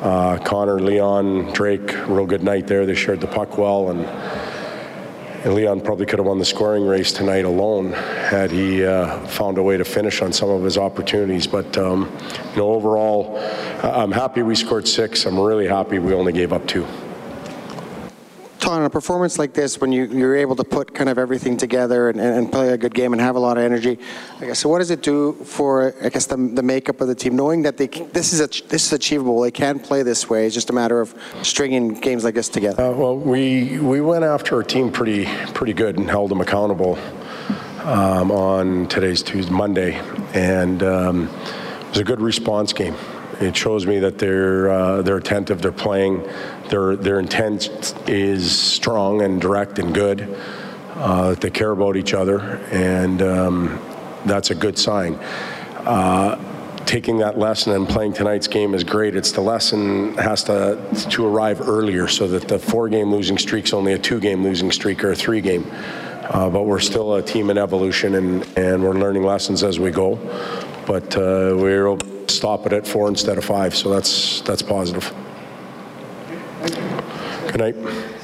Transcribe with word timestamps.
Uh, 0.00 0.38
Connor, 0.38 0.78
Leon, 0.78 1.52
Drake, 1.52 1.92
real 2.06 2.24
good 2.24 2.44
night 2.44 2.68
there. 2.68 2.86
They 2.86 2.94
shared 2.94 3.20
the 3.20 3.26
puck 3.26 3.58
well, 3.58 3.90
and, 3.90 4.04
and 5.44 5.54
Leon 5.54 5.80
probably 5.80 6.06
could 6.06 6.20
have 6.20 6.26
won 6.26 6.38
the 6.38 6.44
scoring 6.44 6.86
race 6.86 7.10
tonight 7.10 7.44
alone 7.44 7.92
had 7.92 8.52
he 8.52 8.84
uh, 8.84 9.18
found 9.26 9.58
a 9.58 9.62
way 9.62 9.76
to 9.76 9.84
finish 9.84 10.22
on 10.22 10.32
some 10.32 10.50
of 10.50 10.62
his 10.62 10.78
opportunities. 10.78 11.48
But 11.48 11.76
um, 11.76 12.16
you 12.52 12.58
know, 12.58 12.72
overall, 12.74 13.38
I'm 13.82 14.12
happy 14.12 14.42
we 14.42 14.54
scored 14.54 14.86
six. 14.86 15.26
I'm 15.26 15.38
really 15.38 15.66
happy 15.66 15.98
we 15.98 16.14
only 16.14 16.32
gave 16.32 16.52
up 16.52 16.66
two. 16.68 16.86
Ton, 18.58 18.82
a 18.82 18.90
performance 18.90 19.38
like 19.38 19.52
this, 19.54 19.80
when 19.80 19.92
you, 19.92 20.06
you're 20.06 20.36
able 20.36 20.56
to 20.56 20.64
put 20.64 20.92
kind 20.92 21.08
of 21.08 21.16
everything 21.16 21.56
together 21.56 22.10
and, 22.10 22.20
and 22.20 22.50
play 22.50 22.70
a 22.70 22.76
good 22.76 22.92
game 22.92 23.12
and 23.12 23.22
have 23.22 23.36
a 23.36 23.38
lot 23.38 23.56
of 23.56 23.62
energy, 23.62 23.98
I 24.40 24.46
guess, 24.46 24.58
so 24.58 24.68
what 24.68 24.78
does 24.78 24.90
it 24.90 25.02
do 25.02 25.34
for, 25.44 25.94
I 26.02 26.08
guess, 26.08 26.26
the, 26.26 26.36
the 26.36 26.62
makeup 26.62 27.00
of 27.00 27.06
the 27.08 27.14
team, 27.14 27.36
knowing 27.36 27.62
that 27.62 27.76
they, 27.76 27.86
this 27.86 28.32
is, 28.32 28.40
a, 28.40 28.48
this 28.68 28.86
is 28.86 28.92
achievable, 28.92 29.40
they 29.40 29.52
can 29.52 29.78
play 29.78 30.02
this 30.02 30.28
way, 30.28 30.44
it's 30.46 30.54
just 30.54 30.70
a 30.70 30.72
matter 30.72 31.00
of 31.00 31.14
stringing 31.42 31.94
games 31.94 32.24
like 32.24 32.34
this 32.34 32.48
together? 32.48 32.82
Uh, 32.82 32.92
well, 32.92 33.16
we 33.16 33.78
we 33.78 34.00
went 34.00 34.24
after 34.24 34.56
our 34.56 34.62
team 34.62 34.90
pretty 34.90 35.26
pretty 35.54 35.72
good 35.72 35.96
and 35.98 36.10
held 36.10 36.30
them 36.30 36.40
accountable 36.40 36.98
um, 37.84 38.30
on 38.30 38.88
today's 38.88 39.22
Tuesday, 39.22 39.52
Monday, 39.52 39.94
and 40.34 40.82
um, 40.82 41.28
it 41.28 41.88
was 41.90 41.98
a 41.98 42.04
good 42.04 42.20
response 42.20 42.72
game. 42.72 42.94
It 43.40 43.56
shows 43.56 43.86
me 43.86 44.00
that 44.00 44.18
they're 44.18 44.70
uh, 44.70 45.02
they're 45.02 45.16
attentive, 45.16 45.62
they're 45.62 45.72
playing, 45.72 46.28
their 46.70 46.96
their 46.96 47.20
intent 47.20 47.94
is 48.08 48.58
strong 48.58 49.22
and 49.22 49.40
direct 49.40 49.78
and 49.78 49.94
good. 49.94 50.36
Uh, 50.94 51.30
that 51.30 51.40
they 51.40 51.50
care 51.50 51.70
about 51.70 51.96
each 51.96 52.12
other, 52.12 52.40
and 52.72 53.22
um, 53.22 53.80
that's 54.26 54.50
a 54.50 54.54
good 54.54 54.76
sign. 54.76 55.14
Uh, 55.86 56.36
taking 56.86 57.18
that 57.18 57.38
lesson 57.38 57.72
and 57.72 57.88
playing 57.88 58.12
tonight's 58.12 58.48
game 58.48 58.74
is 58.74 58.82
great. 58.82 59.14
It's 59.14 59.30
the 59.30 59.40
lesson 59.40 60.16
has 60.16 60.42
to 60.44 60.76
to 61.10 61.24
arrive 61.24 61.68
earlier 61.68 62.08
so 62.08 62.26
that 62.26 62.48
the 62.48 62.58
four-game 62.58 63.12
losing 63.12 63.38
streak's 63.38 63.72
only 63.72 63.92
a 63.92 63.98
two-game 63.98 64.42
losing 64.42 64.72
streak 64.72 65.04
or 65.04 65.12
a 65.12 65.16
three-game. 65.16 65.64
Uh, 65.70 66.50
but 66.50 66.64
we're 66.64 66.80
still 66.80 67.14
a 67.14 67.22
team 67.22 67.48
in 67.48 67.58
evolution, 67.58 68.16
and, 68.16 68.58
and 68.58 68.82
we're 68.82 68.98
learning 68.98 69.22
lessons 69.22 69.62
as 69.62 69.78
we 69.78 69.90
go. 69.90 70.16
But 70.84 71.16
uh, 71.16 71.54
we're 71.56 71.96
stop 72.30 72.66
it 72.66 72.72
at 72.72 72.86
four 72.86 73.08
instead 73.08 73.38
of 73.38 73.44
five, 73.44 73.74
so 73.74 73.90
that's 73.90 74.40
that's 74.42 74.62
positive. 74.62 75.12
Good 77.52 77.58
night. 77.58 78.18